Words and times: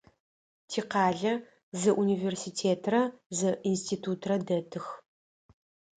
Тикъалэ 0.69 1.33
зы 1.79 1.91
университетрэ 2.03 3.01
зы 3.37 3.51
институтрэ 3.71 4.35
дэтых. 4.47 4.85